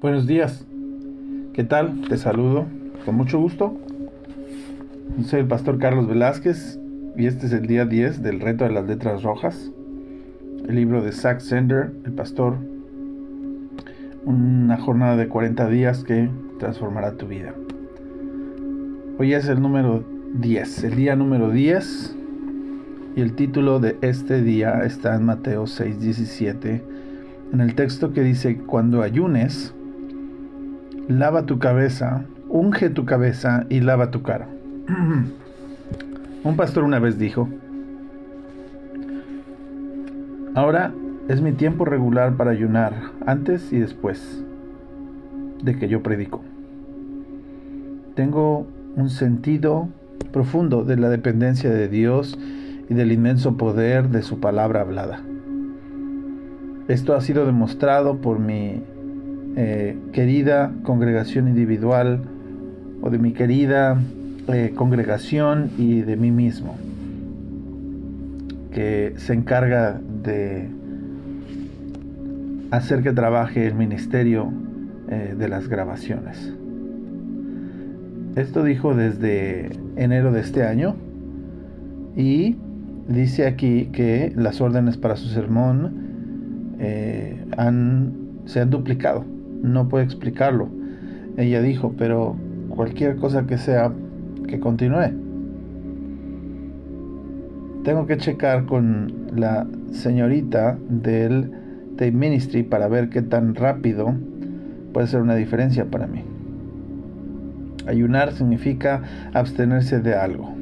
Buenos 0.00 0.26
días. 0.26 0.64
¿Qué 1.52 1.62
tal? 1.62 2.08
Te 2.08 2.16
saludo 2.16 2.64
con 3.04 3.16
mucho 3.16 3.38
gusto. 3.38 3.78
Soy 5.26 5.40
el 5.40 5.46
pastor 5.46 5.78
Carlos 5.78 6.08
Velázquez 6.08 6.80
y 7.18 7.26
este 7.26 7.44
es 7.44 7.52
el 7.52 7.66
día 7.66 7.84
10 7.84 8.22
del 8.22 8.40
reto 8.40 8.64
de 8.64 8.70
las 8.70 8.86
letras 8.86 9.22
rojas. 9.22 9.70
El 10.66 10.74
libro 10.74 11.02
de 11.02 11.12
Zach 11.12 11.40
Sender, 11.40 11.92
el 12.06 12.12
pastor. 12.12 12.56
Una 14.24 14.78
jornada 14.78 15.18
de 15.18 15.28
40 15.28 15.68
días 15.68 16.02
que 16.02 16.30
transformará 16.58 17.18
tu 17.18 17.26
vida. 17.26 17.52
Hoy 19.18 19.34
es 19.34 19.48
el 19.48 19.60
número 19.60 20.02
10, 20.32 20.84
el 20.84 20.96
día 20.96 21.14
número 21.14 21.50
10. 21.50 22.16
Y 23.16 23.20
el 23.20 23.34
título 23.34 23.80
de 23.80 23.98
este 24.00 24.40
día 24.40 24.80
está 24.82 25.14
en 25.14 25.26
Mateo 25.26 25.66
6, 25.66 26.00
17. 26.00 26.82
En 27.52 27.60
el 27.60 27.74
texto 27.74 28.14
que 28.14 28.22
dice, 28.22 28.56
cuando 28.56 29.02
ayunes, 29.02 29.74
lava 31.08 31.46
tu 31.46 31.58
cabeza, 31.58 32.24
unge 32.48 32.90
tu 32.90 33.04
cabeza 33.04 33.66
y 33.68 33.80
lava 33.80 34.10
tu 34.10 34.22
cara. 34.22 34.48
Un 36.44 36.56
pastor 36.56 36.84
una 36.84 36.98
vez 36.98 37.18
dijo, 37.18 37.48
ahora 40.54 40.92
es 41.28 41.40
mi 41.40 41.52
tiempo 41.52 41.84
regular 41.84 42.36
para 42.36 42.50
ayunar, 42.50 42.94
antes 43.26 43.72
y 43.72 43.78
después 43.78 44.42
de 45.62 45.78
que 45.78 45.88
yo 45.88 46.02
predico. 46.02 46.42
Tengo 48.14 48.66
un 48.96 49.10
sentido 49.10 49.88
profundo 50.32 50.84
de 50.84 50.96
la 50.96 51.08
dependencia 51.08 51.70
de 51.70 51.88
Dios 51.88 52.38
y 52.88 52.94
del 52.94 53.12
inmenso 53.12 53.56
poder 53.56 54.08
de 54.08 54.22
su 54.22 54.40
palabra 54.40 54.80
hablada. 54.80 55.20
Esto 56.88 57.14
ha 57.14 57.20
sido 57.20 57.46
demostrado 57.46 58.16
por 58.16 58.40
mi 58.40 58.82
eh, 59.56 59.98
querida 60.12 60.72
congregación 60.84 61.48
individual 61.48 62.20
o 63.02 63.10
de 63.10 63.18
mi 63.18 63.32
querida 63.32 64.00
eh, 64.46 64.72
congregación 64.76 65.70
y 65.76 66.02
de 66.02 66.16
mí 66.16 66.30
mismo, 66.30 66.78
que 68.72 69.14
se 69.16 69.34
encarga 69.34 70.00
de 70.22 70.68
hacer 72.70 73.02
que 73.02 73.12
trabaje 73.12 73.66
el 73.66 73.74
ministerio 73.74 74.52
eh, 75.08 75.34
de 75.36 75.48
las 75.48 75.66
grabaciones. 75.66 76.52
Esto 78.36 78.62
dijo 78.62 78.94
desde 78.94 79.70
enero 79.96 80.30
de 80.30 80.40
este 80.42 80.62
año 80.62 80.94
y 82.16 82.56
dice 83.08 83.48
aquí 83.48 83.86
que 83.86 84.32
las 84.36 84.60
órdenes 84.60 84.96
para 84.96 85.16
su 85.16 85.26
sermón 85.28 86.08
han, 87.56 88.14
se 88.46 88.60
han 88.60 88.70
duplicado 88.70 89.24
no 89.62 89.88
puede 89.88 90.04
explicarlo. 90.04 90.68
Ella 91.36 91.62
dijo, 91.62 91.94
pero 91.96 92.36
cualquier 92.68 93.16
cosa 93.16 93.46
que 93.46 93.58
sea, 93.58 93.92
que 94.46 94.60
continúe. 94.60 95.12
Tengo 97.84 98.06
que 98.06 98.18
checar 98.18 98.66
con 98.66 99.26
la 99.34 99.66
señorita 99.92 100.78
del 100.88 101.50
Tape 101.96 102.12
Ministry 102.12 102.62
para 102.62 102.88
ver 102.88 103.08
qué 103.08 103.22
tan 103.22 103.54
rápido 103.54 104.14
puede 104.92 105.06
ser 105.06 105.22
una 105.22 105.34
diferencia 105.34 105.86
para 105.86 106.06
mí. 106.06 106.22
Ayunar 107.86 108.32
significa 108.32 109.02
abstenerse 109.32 110.00
de 110.00 110.14
algo. 110.14 110.59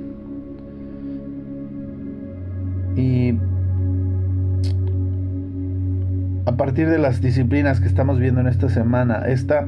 Partir 6.58 6.90
de 6.90 6.98
las 6.98 7.22
disciplinas 7.22 7.80
que 7.80 7.86
estamos 7.86 8.18
viendo 8.18 8.40
en 8.40 8.48
esta 8.48 8.68
semana, 8.68 9.22
esta 9.28 9.64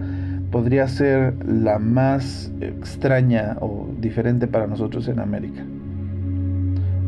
podría 0.51 0.89
ser 0.89 1.35
la 1.47 1.79
más 1.79 2.53
extraña 2.61 3.57
o 3.61 3.89
diferente 4.01 4.49
para 4.49 4.67
nosotros 4.67 5.07
en 5.07 5.21
América. 5.21 5.63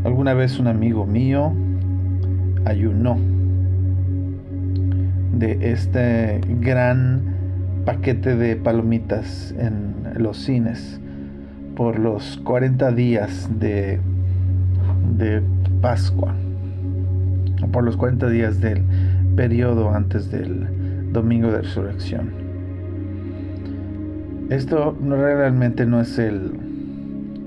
Alguna 0.04 0.34
vez 0.34 0.60
un 0.60 0.68
amigo 0.68 1.04
mío 1.04 1.52
ayunó 2.64 3.18
de 5.36 5.72
este 5.72 6.40
gran 6.60 7.20
paquete 7.84 8.36
de 8.36 8.54
palomitas 8.54 9.52
en 9.58 9.94
los 10.16 10.38
cines 10.38 11.00
por 11.74 11.98
los 11.98 12.40
40 12.44 12.92
días 12.92 13.50
de, 13.58 13.98
de 15.16 15.42
Pascua, 15.80 16.34
por 17.72 17.82
los 17.82 17.96
40 17.96 18.28
días 18.28 18.60
del 18.60 18.84
periodo 19.36 19.90
antes 19.90 20.30
del 20.30 21.12
domingo 21.12 21.50
de 21.50 21.62
resurrección. 21.62 22.30
Esto 24.50 24.96
realmente 25.00 25.86
no 25.86 26.00
es 26.00 26.18
el 26.18 26.52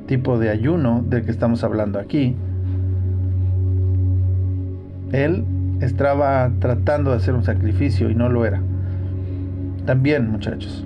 tipo 0.07 0.39
de 0.39 0.49
ayuno 0.49 1.03
del 1.07 1.23
que 1.23 1.31
estamos 1.31 1.63
hablando 1.63 1.99
aquí. 1.99 2.35
Él 5.11 5.45
estaba 5.81 6.51
tratando 6.59 7.11
de 7.11 7.17
hacer 7.17 7.33
un 7.33 7.43
sacrificio 7.43 8.09
y 8.09 8.15
no 8.15 8.29
lo 8.29 8.45
era. 8.45 8.61
También, 9.85 10.31
muchachos, 10.31 10.85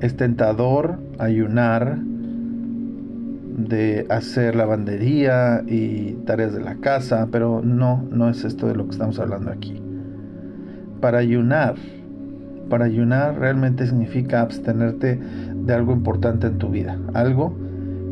es 0.00 0.16
tentador 0.16 0.98
ayunar 1.18 1.98
de 3.56 4.06
hacer 4.10 4.54
lavandería 4.54 5.62
y 5.66 6.12
tareas 6.26 6.52
de 6.52 6.60
la 6.60 6.76
casa, 6.76 7.28
pero 7.32 7.62
no, 7.62 8.04
no 8.10 8.28
es 8.28 8.44
esto 8.44 8.66
de 8.66 8.74
lo 8.74 8.84
que 8.84 8.92
estamos 8.92 9.18
hablando 9.18 9.50
aquí. 9.50 9.80
Para 11.00 11.18
ayunar, 11.18 11.76
para 12.68 12.84
ayunar 12.84 13.38
realmente 13.38 13.86
significa 13.86 14.42
abstenerte 14.42 15.18
de 15.54 15.72
algo 15.72 15.92
importante 15.92 16.48
en 16.48 16.58
tu 16.58 16.68
vida, 16.68 16.98
algo 17.14 17.56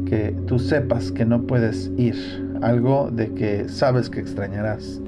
que 0.06 0.34
tú 0.47 0.59
sepas 0.59 1.12
que 1.12 1.27
no 1.27 1.43
puedes 1.43 1.91
ir, 1.99 2.16
algo 2.62 3.11
de 3.11 3.34
que 3.34 3.69
sabes 3.69 4.09
que 4.09 4.21
extrañarás. 4.21 5.00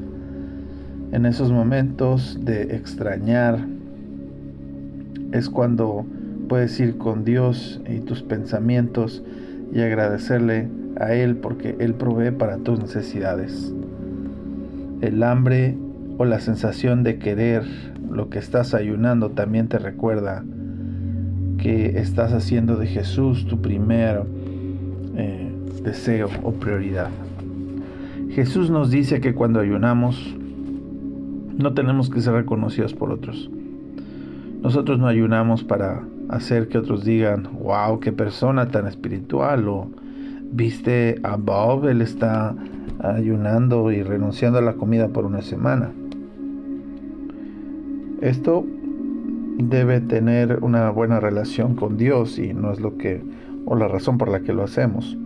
En 1.13 1.25
esos 1.25 1.51
momentos 1.51 2.39
de 2.43 2.75
extrañar 2.77 3.67
es 5.33 5.49
cuando 5.49 6.05
puedes 6.49 6.79
ir 6.79 6.99
con 6.99 7.25
Dios 7.25 7.81
y 7.89 8.01
tus 8.01 8.23
pensamientos 8.23 9.23
y 9.73 9.81
agradecerle 9.81 10.69
a 10.99 11.15
Él 11.15 11.37
porque 11.37 11.77
Él 11.79 11.95
provee 11.95 12.31
para 12.31 12.59
tus 12.59 12.81
necesidades. 12.81 13.73
El 15.01 15.23
hambre 15.23 15.77
o 16.19 16.25
la 16.25 16.41
sensación 16.41 17.03
de 17.03 17.19
querer 17.19 17.65
lo 18.11 18.31
que 18.31 18.39
estás 18.39 18.75
ayunando 18.75 19.31
también 19.31 19.69
te 19.69 19.79
recuerda 19.79 20.45
que 21.59 21.99
estás 21.99 22.33
haciendo 22.33 22.77
de 22.77 22.87
Jesús 22.87 23.47
tu 23.47 23.61
primer 23.61 24.23
eh, 25.17 25.51
deseo 25.83 26.29
o 26.43 26.53
prioridad. 26.53 27.11
Jesús 28.31 28.71
nos 28.71 28.91
dice 28.91 29.21
que 29.21 29.35
cuando 29.35 29.61
ayunamos 29.61 30.37
no 31.57 31.73
tenemos 31.73 32.11
que 32.11 32.21
ser 32.21 32.35
reconocidos 32.35 32.95
por 32.95 33.11
otros. 33.11 33.51
Nosotros 34.63 34.99
no 34.99 35.07
ayunamos 35.07 35.65
para 35.65 36.03
hacer 36.29 36.69
que 36.69 36.79
otros 36.79 37.05
digan, 37.05 37.49
wow, 37.61 38.01
qué 38.01 38.13
persona 38.13 38.69
tan 38.69 38.87
espiritual, 38.87 39.69
o 39.69 39.89
viste 40.53 41.21
a 41.23 41.37
Bob, 41.37 41.87
él 41.87 42.03
está 42.03 42.55
ayunando 43.01 43.91
y 43.93 44.03
renunciando 44.03 44.59
a 44.59 44.63
la 44.63 44.75
comida 44.75 45.09
por 45.09 45.25
una 45.25 45.43
semana. 45.43 45.91
Esto 48.21 48.65
debe 49.59 50.01
tener 50.01 50.59
una 50.63 50.91
buena 50.91 51.21
relación 51.21 51.75
con 51.77 51.97
Dios 51.97 52.39
y 52.39 52.55
no 52.55 52.73
es 52.73 52.81
lo 52.81 52.97
que, 52.97 53.23
o 53.65 53.77
la 53.77 53.89
razón 53.89 54.19
por 54.19 54.29
la 54.29 54.41
que 54.41 54.53
lo 54.53 54.63
hacemos. 54.63 55.17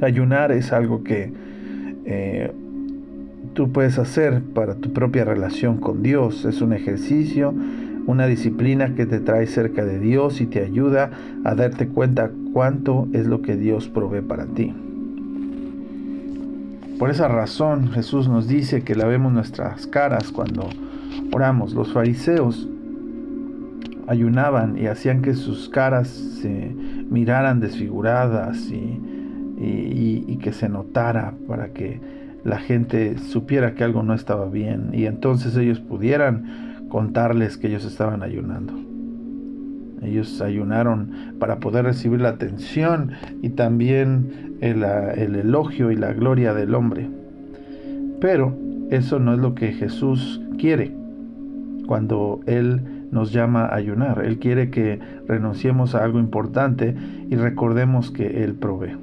Ayunar 0.00 0.52
es 0.52 0.72
algo 0.72 1.04
que 1.04 1.32
eh, 2.04 2.52
tú 3.54 3.70
puedes 3.70 3.98
hacer 3.98 4.42
para 4.42 4.74
tu 4.74 4.92
propia 4.92 5.24
relación 5.24 5.78
con 5.78 6.02
Dios, 6.02 6.44
es 6.44 6.60
un 6.60 6.72
ejercicio 6.72 7.54
una 8.06 8.26
disciplina 8.26 8.94
que 8.94 9.06
te 9.06 9.20
trae 9.20 9.46
cerca 9.46 9.84
de 9.84 9.98
Dios 9.98 10.40
y 10.40 10.46
te 10.46 10.62
ayuda 10.62 11.10
a 11.44 11.54
darte 11.54 11.88
cuenta 11.88 12.30
cuánto 12.52 13.08
es 13.12 13.26
lo 13.26 13.42
que 13.42 13.56
Dios 13.56 13.88
provee 13.88 14.22
para 14.22 14.46
ti. 14.46 14.74
Por 16.98 17.10
esa 17.10 17.28
razón 17.28 17.90
Jesús 17.90 18.28
nos 18.28 18.46
dice 18.46 18.82
que 18.82 18.94
lavemos 18.94 19.32
nuestras 19.32 19.86
caras 19.86 20.30
cuando 20.30 20.68
oramos. 21.32 21.74
Los 21.74 21.92
fariseos 21.92 22.68
ayunaban 24.06 24.78
y 24.78 24.86
hacían 24.86 25.22
que 25.22 25.34
sus 25.34 25.68
caras 25.68 26.08
se 26.08 26.74
miraran 27.10 27.60
desfiguradas 27.60 28.70
y, 28.70 29.00
y, 29.58 30.36
que 30.36 30.52
se 30.52 30.68
notara 30.68 31.34
para 31.46 31.68
que 31.68 32.00
la 32.44 32.58
gente 32.58 33.18
supiera 33.18 33.74
que 33.74 33.84
algo 33.84 34.02
no 34.02 34.14
estaba 34.14 34.48
bien 34.48 34.90
y 34.92 35.06
entonces 35.06 35.56
ellos 35.56 35.78
pudieran 35.78 36.71
contarles 36.92 37.56
que 37.56 37.68
ellos 37.68 37.86
estaban 37.86 38.22
ayunando. 38.22 38.74
Ellos 40.02 40.42
ayunaron 40.42 41.36
para 41.38 41.56
poder 41.56 41.86
recibir 41.86 42.20
la 42.20 42.28
atención 42.28 43.12
y 43.40 43.48
también 43.48 44.58
el, 44.60 44.84
elogio 45.34 45.90
y 45.90 45.96
la 45.96 46.12
gloria 46.12 46.52
del 46.52 46.74
hombre. 46.74 47.08
Pero 48.20 48.54
eso 48.90 49.18
no 49.20 49.32
es 49.32 49.38
lo 49.38 49.54
que 49.54 49.72
Jesús 49.72 50.42
quiere 50.58 50.92
cuando 51.86 52.40
Él 52.44 52.82
nos 53.10 53.32
llama 53.32 53.64
a 53.64 53.74
ayunar. 53.74 54.22
Él 54.26 54.38
quiere 54.38 54.68
que 54.68 55.00
renunciemos 55.26 55.94
a 55.94 56.04
algo 56.04 56.18
importante 56.18 56.94
y 57.30 57.36
recordemos 57.36 58.10
que 58.10 58.44
Él 58.44 58.52
provee. 58.52 58.98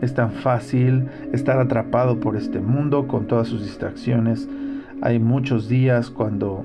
Es 0.00 0.14
tan 0.14 0.30
fácil 0.30 1.08
estar 1.34 1.58
atrapado 1.58 2.18
por 2.18 2.36
este 2.36 2.60
mundo 2.60 3.06
con 3.08 3.26
todas 3.26 3.48
sus 3.48 3.60
distracciones. 3.60 4.48
Hay 5.04 5.18
muchos 5.18 5.68
días 5.68 6.10
cuando 6.10 6.64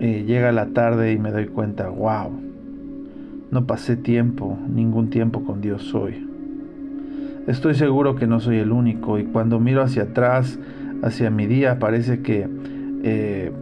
eh, 0.00 0.24
llega 0.26 0.50
la 0.50 0.70
tarde 0.70 1.12
y 1.12 1.18
me 1.18 1.30
doy 1.30 1.46
cuenta, 1.46 1.88
wow, 1.88 2.32
no 3.52 3.64
pasé 3.64 3.96
tiempo, 3.96 4.58
ningún 4.68 5.08
tiempo 5.08 5.44
con 5.44 5.60
Dios 5.60 5.94
hoy. 5.94 6.26
Estoy 7.46 7.76
seguro 7.76 8.16
que 8.16 8.26
no 8.26 8.40
soy 8.40 8.56
el 8.56 8.72
único 8.72 9.20
y 9.20 9.24
cuando 9.24 9.60
miro 9.60 9.82
hacia 9.82 10.02
atrás, 10.02 10.58
hacia 11.00 11.30
mi 11.30 11.46
día, 11.46 11.78
parece 11.78 12.22
que 12.22 12.48
eh, 13.04 13.52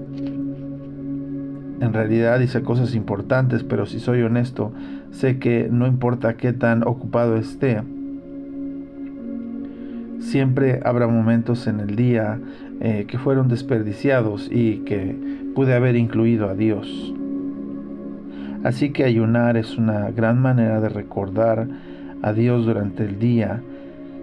en 1.79 1.93
realidad 1.93 2.41
hice 2.41 2.63
cosas 2.63 2.95
importantes, 2.95 3.63
pero 3.63 3.85
si 3.85 4.01
soy 4.01 4.23
honesto, 4.23 4.73
sé 5.11 5.39
que 5.39 5.69
no 5.71 5.87
importa 5.87 6.39
qué 6.39 6.55
tan 6.55 6.83
ocupado 6.83 7.37
esté, 7.37 7.83
siempre 10.21 10.81
habrá 10.83 11.07
momentos 11.07 11.67
en 11.67 11.81
el 11.81 11.95
día 11.95 12.41
eh, 12.81 13.07
que 13.09 13.19
fueron 13.19 13.49
desperdiciados 13.49 14.49
y 14.53 14.79
que 14.79 15.17
pude 15.55 15.75
haber 15.75 15.97
incluido 15.97 16.49
a 16.49 16.55
Dios. 16.55 17.15
Así 18.65 18.91
que 18.91 19.05
ayunar 19.05 19.57
es 19.57 19.79
una 19.79 20.11
gran 20.11 20.41
manera 20.41 20.81
de 20.81 20.89
recordar 20.89 21.69
a 22.23 22.33
Dios 22.33 22.67
durante 22.67 23.05
el 23.05 23.19
día. 23.19 23.63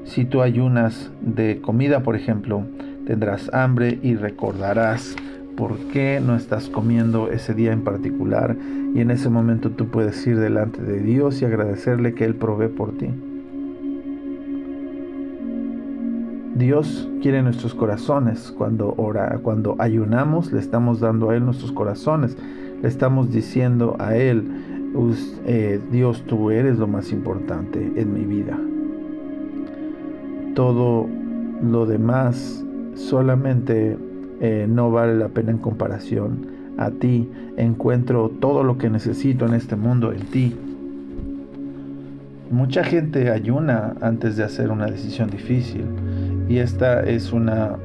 Si 0.05 0.25
tú 0.25 0.41
ayunas 0.41 1.11
de 1.21 1.61
comida, 1.61 2.01
por 2.01 2.15
ejemplo, 2.15 2.63
tendrás 3.07 3.53
hambre 3.53 4.00
y 4.01 4.15
recordarás 4.15 5.15
por 5.55 5.77
qué 5.91 6.21
no 6.23 6.35
estás 6.35 6.69
comiendo 6.69 7.29
ese 7.31 7.53
día 7.53 7.71
en 7.71 7.83
particular 7.83 8.55
y 8.94 9.01
en 9.01 9.11
ese 9.11 9.29
momento 9.29 9.71
tú 9.71 9.88
puedes 9.88 10.25
ir 10.27 10.39
delante 10.39 10.81
de 10.81 11.00
Dios 11.00 11.41
y 11.41 11.45
agradecerle 11.45 12.13
que 12.13 12.25
Él 12.25 12.35
provee 12.35 12.67
por 12.67 12.97
ti. 12.97 13.09
Dios 16.55 17.09
quiere 17.21 17.41
nuestros 17.41 17.73
corazones. 17.73 18.53
Cuando, 18.55 18.94
ora, 18.97 19.39
cuando 19.41 19.75
ayunamos, 19.79 20.51
le 20.51 20.59
estamos 20.59 21.00
dando 21.00 21.29
a 21.29 21.35
Él 21.35 21.45
nuestros 21.45 21.71
corazones. 21.71 22.38
Le 22.81 22.88
estamos 22.88 23.31
diciendo 23.31 23.95
a 24.00 24.15
Él, 24.15 24.44
eh, 25.45 25.79
Dios, 25.91 26.23
tú 26.27 26.51
eres 26.51 26.77
lo 26.77 26.88
más 26.88 27.11
importante 27.11 27.91
en 27.95 28.13
mi 28.13 28.25
vida. 28.25 28.59
Todo 30.53 31.07
lo 31.63 31.85
demás 31.88 32.63
solamente 32.94 33.97
eh, 34.39 34.67
no 34.69 34.91
vale 34.91 35.15
la 35.15 35.29
pena 35.29 35.51
en 35.51 35.57
comparación 35.57 36.47
a 36.77 36.91
ti. 36.91 37.29
Encuentro 37.57 38.29
todo 38.29 38.63
lo 38.63 38.77
que 38.77 38.91
necesito 38.91 39.47
en 39.47 39.55
este 39.55 39.75
mundo 39.75 40.11
en 40.11 40.21
ti. 40.27 40.55
Mucha 42.51 42.83
gente 42.83 43.31
ayuna 43.31 43.95
antes 44.01 44.38
de 44.38 44.44
hacer 44.44 44.69
una 44.69 44.85
decisión 44.85 45.31
difícil 45.31 45.85
y 46.47 46.57
esta 46.57 47.01
es 47.03 47.31
una 47.31 47.77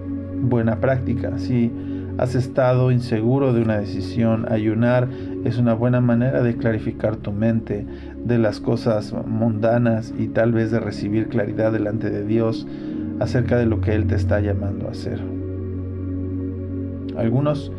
buena 0.43 0.81
práctica. 0.81 1.39
Si 1.39 1.71
has 2.19 2.35
estado 2.35 2.91
inseguro 2.91 3.53
de 3.53 3.63
una 3.63 3.79
decisión, 3.79 4.51
ayunar 4.51 5.09
es 5.45 5.59
una 5.59 5.75
buena 5.75 6.01
manera 6.01 6.43
de 6.43 6.57
clarificar 6.57 7.17
tu 7.17 7.33
mente 7.33 7.87
de 8.25 8.39
las 8.39 8.61
cosas 8.61 9.15
mundanas 9.27 10.13
y 10.19 10.29
tal 10.29 10.53
vez 10.53 10.71
de 10.71 10.81
recibir 10.81 11.29
claridad 11.29 11.73
delante 11.73 12.11
de 12.11 12.25
Dios 12.25 12.67
acerca 13.21 13.57
de 13.57 13.67
lo 13.67 13.81
que 13.81 13.95
Él 13.95 14.07
te 14.07 14.17
está 14.17 14.41
llamando 14.41 14.89
a 14.89 14.91
hacer. 14.91 15.21
Algunos 17.17 17.73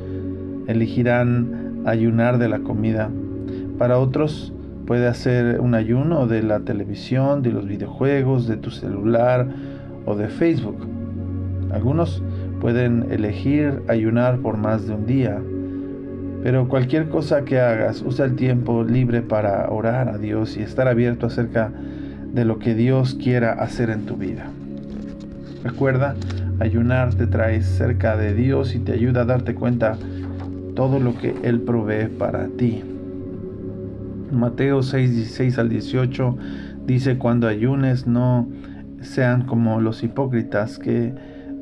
elegirán 0.67 1.83
ayunar 1.85 2.37
de 2.37 2.49
la 2.49 2.59
comida. 2.59 3.09
Para 3.77 3.97
otros 3.97 4.53
puede 4.85 5.07
hacer 5.07 5.59
un 5.59 5.75
ayuno 5.75 6.27
de 6.27 6.43
la 6.43 6.61
televisión, 6.61 7.41
de 7.41 7.51
los 7.51 7.67
videojuegos, 7.67 8.47
de 8.47 8.57
tu 8.57 8.71
celular 8.71 9.47
o 10.09 10.15
de 10.15 10.27
Facebook. 10.27 10.87
Algunos 11.71 12.23
pueden 12.59 13.11
elegir 13.11 13.83
ayunar 13.87 14.39
por 14.39 14.57
más 14.57 14.87
de 14.87 14.93
un 14.95 15.05
día. 15.05 15.39
Pero 16.43 16.67
cualquier 16.67 17.09
cosa 17.09 17.45
que 17.45 17.59
hagas, 17.59 18.01
usa 18.01 18.25
el 18.25 18.35
tiempo 18.35 18.83
libre 18.83 19.21
para 19.21 19.69
orar 19.69 20.09
a 20.09 20.17
Dios 20.17 20.57
y 20.57 20.61
estar 20.61 20.87
abierto 20.87 21.27
acerca 21.27 21.71
de 22.33 22.43
lo 22.43 22.57
que 22.57 22.73
Dios 22.73 23.15
quiera 23.15 23.53
hacer 23.53 23.89
en 23.91 24.05
tu 24.05 24.15
vida. 24.15 24.47
Recuerda, 25.63 26.15
ayunar 26.59 27.13
te 27.13 27.27
trae 27.27 27.61
cerca 27.61 28.17
de 28.17 28.33
Dios 28.33 28.73
y 28.73 28.79
te 28.79 28.93
ayuda 28.93 29.21
a 29.21 29.25
darte 29.25 29.53
cuenta 29.53 29.97
todo 30.75 30.99
lo 30.99 31.17
que 31.17 31.35
Él 31.43 31.61
provee 31.61 32.07
para 32.07 32.47
ti. 32.47 32.81
Mateo 34.31 34.81
6, 34.81 35.15
16 35.15 35.59
al 35.59 35.69
18 35.69 36.37
dice, 36.87 37.17
cuando 37.17 37.47
ayunes 37.47 38.07
no 38.07 38.47
sean 39.01 39.45
como 39.45 39.81
los 39.81 40.03
hipócritas 40.03 40.79
que 40.79 41.13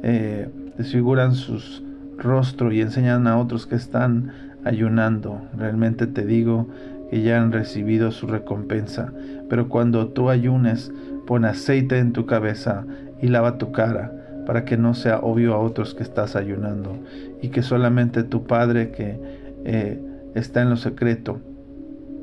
eh, 0.04 0.50
desfiguran 0.78 1.34
sus 1.36 1.84
rostros 2.18 2.74
y 2.74 2.82
enseñan 2.82 3.28
a 3.28 3.38
otros 3.38 3.66
que 3.66 3.76
están 3.76 4.32
ayunando. 4.64 5.42
Realmente 5.58 6.08
te 6.08 6.26
digo 6.26 6.68
que 7.10 7.22
ya 7.22 7.42
han 7.42 7.52
recibido 7.52 8.12
su 8.12 8.28
recompensa. 8.28 9.14
Pero 9.50 9.70
cuando 9.70 10.10
tú 10.10 10.30
ayunes, 10.30 10.92
pon 11.26 11.46
aceite 11.46 12.00
en 12.00 12.14
tu 12.14 12.26
cabeza 12.26 12.86
y 13.22 13.28
lava 13.28 13.58
tu 13.58 13.72
cara, 13.72 14.12
para 14.46 14.66
que 14.66 14.78
no 14.78 14.94
sea 14.94 15.20
obvio 15.20 15.54
a 15.54 15.60
otros 15.60 15.94
que 15.94 16.04
estás 16.04 16.36
ayunando, 16.36 16.98
y 17.42 17.50
que 17.50 17.62
solamente 17.62 18.24
tu 18.24 18.46
Padre 18.46 18.92
que 18.92 19.20
eh, 19.66 20.00
está 20.36 20.62
en 20.62 20.70
lo 20.70 20.78
secreto, 20.78 21.40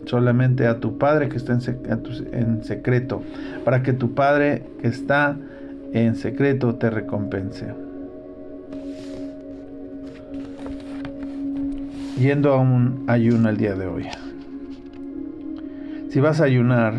solamente 0.07 0.67
a 0.67 0.81
tu 0.81 0.99
Padre 0.99 1.29
que 1.29 1.37
está 1.37 1.53
en, 1.53 2.65
secreto, 2.65 3.23
para 3.65 3.83
que 3.83 3.93
tu 3.93 4.15
Padre 4.15 4.63
que 4.81 4.89
está 4.89 5.37
en 5.93 6.17
secreto 6.17 6.75
te 6.75 6.91
recompense. 6.91 7.67
Yendo 12.19 12.53
a 12.53 12.61
un 12.61 13.05
ayuno 13.07 13.49
el 13.49 13.57
día 13.57 13.75
de 13.75 13.87
hoy. 13.87 14.07
Si 16.11 16.21
vas 16.21 16.41
a 16.41 16.45
ayunar, 16.45 16.95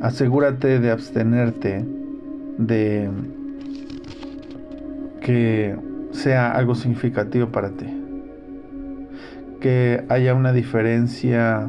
asegúrate 0.00 0.78
de 0.78 0.90
abstenerte 0.90 1.84
de 2.58 3.10
que 5.20 5.76
sea 6.12 6.52
algo 6.52 6.74
significativo 6.74 7.48
para 7.48 7.70
ti. 7.70 7.86
Que 9.60 10.04
haya 10.08 10.34
una 10.34 10.52
diferencia 10.52 11.68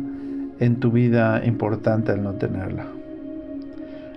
en 0.59 0.79
tu 0.79 0.91
vida 0.91 1.45
importante 1.45 2.11
al 2.11 2.23
no 2.23 2.33
tenerla. 2.33 2.85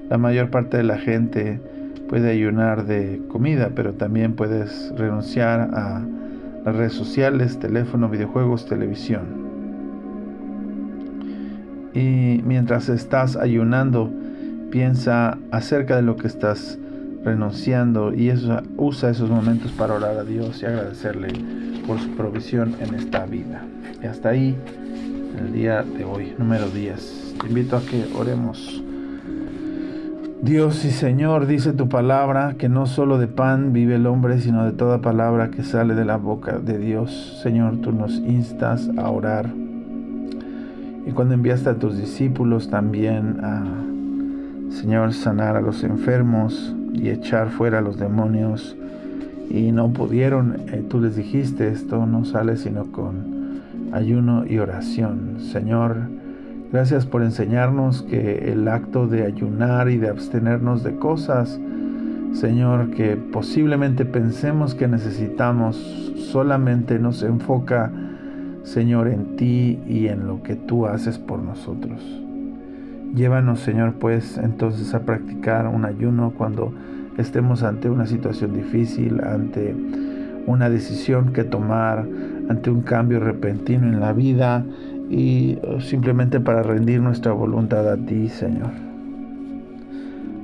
La 0.09 0.19
mayor 0.19 0.51
parte 0.51 0.77
de 0.77 0.83
la 0.83 0.99
gente 0.99 1.61
puede 2.09 2.31
ayunar 2.31 2.87
de 2.87 3.23
comida, 3.29 3.71
pero 3.75 3.93
también 3.93 4.35
puedes 4.35 4.93
renunciar 4.97 5.71
a 5.73 6.03
las 6.65 6.77
redes 6.77 6.93
sociales, 6.93 7.59
teléfono, 7.59 8.09
videojuegos, 8.09 8.67
televisión. 8.67 9.41
Y 11.95 12.43
mientras 12.45 12.89
estás 12.89 13.37
ayunando, 13.37 14.11
piensa 14.71 15.39
acerca 15.51 15.97
de 15.97 16.03
lo 16.03 16.17
que 16.17 16.27
estás 16.27 16.79
renunciando 17.25 18.15
y 18.15 18.31
eso, 18.31 18.63
usa 18.77 19.11
esos 19.11 19.31
momentos 19.31 19.73
para 19.73 19.95
orar 19.95 20.17
a 20.17 20.25
Dios 20.25 20.63
y 20.63 20.67
agradecerle 20.67 21.29
por 21.87 21.99
su 21.99 22.11
provisión 22.17 22.75
en 22.81 22.95
esta 22.95 23.27
vida. 23.27 23.63
Y 24.03 24.07
hasta 24.07 24.31
ahí 24.31 24.57
el 25.41 25.53
día 25.53 25.83
de 25.83 26.05
hoy, 26.05 26.35
número 26.39 26.69
10. 26.69 27.37
Te 27.41 27.49
invito 27.49 27.77
a 27.77 27.81
que 27.81 28.07
oremos. 28.15 28.83
Dios 30.43 30.85
y 30.85 30.91
Señor, 30.91 31.47
dice 31.47 31.73
tu 31.73 31.89
palabra 31.89 32.55
que 32.59 32.69
no 32.69 32.87
solo 32.87 33.19
de 33.19 33.27
pan 33.27 33.73
vive 33.73 33.97
el 33.97 34.07
hombre, 34.07 34.41
sino 34.41 34.65
de 34.65 34.73
toda 34.73 35.01
palabra 35.01 35.51
que 35.51 35.63
sale 35.63 35.95
de 35.95 36.05
la 36.05 36.17
boca 36.17 36.59
de 36.59 36.79
Dios. 36.79 37.41
Señor, 37.43 37.79
tú 37.79 37.93
nos 37.93 38.13
instas 38.13 38.89
a 38.99 39.11
orar. 39.11 39.51
Y 41.07 41.13
cuando 41.13 41.35
enviaste 41.35 41.71
a 41.71 41.79
tus 41.79 41.97
discípulos 41.97 42.69
también 42.69 43.41
a 43.43 43.65
Señor, 44.71 45.13
sanar 45.13 45.57
a 45.57 45.61
los 45.61 45.83
enfermos 45.83 46.75
y 46.93 47.09
echar 47.09 47.51
fuera 47.51 47.79
a 47.79 47.83
los 47.83 47.99
demonios. 47.99 48.77
Y 49.49 49.73
no 49.73 49.93
pudieron, 49.93 50.57
eh, 50.69 50.85
tú 50.89 51.01
les 51.01 51.17
dijiste, 51.17 51.69
esto 51.69 52.07
no 52.07 52.25
sale 52.25 52.57
sino 52.57 52.93
con 52.93 53.40
ayuno 53.93 54.45
y 54.47 54.59
oración. 54.59 55.37
Señor, 55.39 55.97
gracias 56.73 57.07
por 57.07 57.23
enseñarnos 57.23 58.03
que 58.03 58.53
el 58.53 58.69
acto 58.69 59.07
de 59.07 59.25
ayunar 59.25 59.91
y 59.91 59.99
de 59.99 60.09
abstenernos 60.09 60.83
de 60.83 60.97
cosas, 60.97 61.61
Señor, 62.33 62.91
que 62.91 63.17
posiblemente 63.17 64.05
pensemos 64.05 64.75
que 64.75 64.87
necesitamos, 64.87 65.77
solamente 66.17 66.99
nos 66.99 67.23
enfoca, 67.23 67.91
Señor, 68.63 69.09
en 69.09 69.37
ti 69.37 69.81
y 69.89 70.07
en 70.09 70.27
lo 70.27 70.43
que 70.43 70.55
tú 70.55 70.87
haces 70.87 71.19
por 71.19 71.41
nosotros. 71.41 72.01
Llévanos, 73.15 73.59
Señor, 73.61 73.95
pues 73.95 74.39
entonces 74.39 74.95
a 74.95 75.01
practicar 75.01 75.67
un 75.67 75.85
ayuno 75.85 76.33
cuando 76.39 76.73
estemos 77.19 77.65
ante 77.65 77.91
una 77.91 78.07
situación 78.07 78.55
difícil, 78.55 79.21
ante 79.25 79.75
una 80.47 80.71
decisión 80.71 81.33
que 81.33 81.43
tomar, 81.43 82.07
ante 82.51 82.69
un 82.69 82.81
cambio 82.81 83.21
repentino 83.21 83.87
en 83.87 84.01
la 84.01 84.13
vida 84.13 84.65
y 85.09 85.57
simplemente 85.79 86.41
para 86.41 86.65
rendir 86.65 87.01
nuestra 87.01 87.31
voluntad 87.31 87.89
a 87.89 87.97
ti, 87.97 88.29
Señor. 88.29 88.73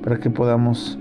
Para 0.05 0.17
que 0.17 0.29
podamos, 0.29 0.97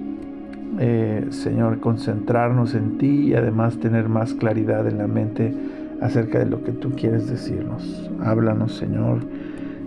eh, 0.80 1.24
Señor, 1.30 1.78
concentrarnos 1.78 2.74
en 2.74 2.98
ti 2.98 3.28
y 3.28 3.34
además 3.34 3.78
tener 3.78 4.08
más 4.08 4.34
claridad 4.34 4.88
en 4.88 4.98
la 4.98 5.06
mente 5.06 5.54
acerca 6.00 6.40
de 6.40 6.46
lo 6.46 6.64
que 6.64 6.72
tú 6.72 6.90
quieres 6.96 7.30
decirnos. 7.30 8.10
Háblanos, 8.24 8.74
Señor. 8.74 9.20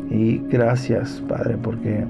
Y 0.09 0.38
gracias, 0.49 1.21
Padre, 1.27 1.57
porque 1.61 2.05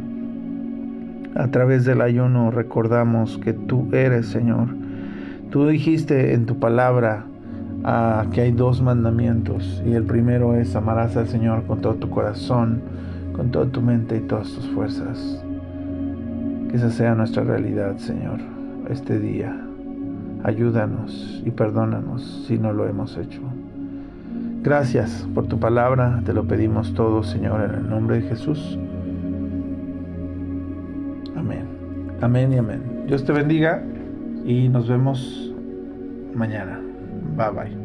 a 1.34 1.48
través 1.48 1.84
del 1.84 2.02
ayuno 2.02 2.52
recordamos 2.52 3.40
que 3.40 3.54
tú 3.54 3.88
eres, 3.92 4.28
Señor. 4.28 4.68
Tú 5.50 5.66
dijiste 5.66 6.36
en 6.36 6.46
tu 6.46 6.60
palabra 6.60 7.26
que 8.32 8.42
hay 8.42 8.52
dos 8.52 8.82
mandamientos 8.82 9.82
y 9.86 9.94
el 9.94 10.04
primero 10.04 10.56
es 10.56 10.76
amarás 10.76 11.16
al 11.18 11.28
Señor 11.28 11.64
con 11.64 11.82
todo 11.82 11.96
tu 11.96 12.10
corazón, 12.10 12.82
con 13.34 13.52
toda 13.52 13.68
tu 13.68 13.82
mente 13.82 14.18
y 14.18 14.22
todas 14.22 14.50
tus 14.52 14.68
fuerzas. 14.70 15.44
Que 16.70 16.78
esa 16.78 16.92
sea 16.92 17.16
nuestra 17.16 17.44
realidad, 17.44 17.98
Señor, 17.98 18.40
este 18.90 19.20
día. 19.20 19.56
Ayúdanos 20.44 21.42
y 21.46 21.52
perdónanos 21.52 22.46
si 22.48 22.58
no 22.58 22.72
lo 22.74 22.88
hemos 22.88 23.18
hecho. 23.18 23.42
Gracias 24.62 25.28
por 25.34 25.48
tu 25.48 25.60
palabra, 25.60 26.22
te 26.26 26.34
lo 26.34 26.46
pedimos 26.46 26.94
todo, 26.94 27.24
Señor, 27.24 27.62
en 27.62 27.76
el 27.76 27.90
nombre 27.90 28.22
de 28.22 28.30
Jesús. 28.30 28.78
Amén. 31.36 31.66
Amén 32.22 32.54
y 32.54 32.58
amén. 32.58 32.82
Dios 33.08 33.24
te 33.24 33.32
bendiga 33.32 33.82
y 34.46 34.68
nos 34.70 34.88
vemos 34.90 35.54
mañana. 36.36 36.89
Bye 37.40 37.52
bye. 37.54 37.79